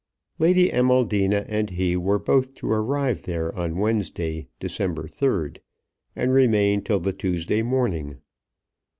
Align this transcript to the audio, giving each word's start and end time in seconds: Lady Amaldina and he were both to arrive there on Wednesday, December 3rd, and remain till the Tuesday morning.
Lady 0.39 0.71
Amaldina 0.71 1.45
and 1.47 1.69
he 1.69 1.95
were 1.95 2.17
both 2.17 2.55
to 2.55 2.65
arrive 2.67 3.21
there 3.21 3.55
on 3.55 3.77
Wednesday, 3.77 4.47
December 4.59 5.03
3rd, 5.07 5.59
and 6.15 6.33
remain 6.33 6.81
till 6.81 6.99
the 6.99 7.13
Tuesday 7.13 7.61
morning. 7.61 8.17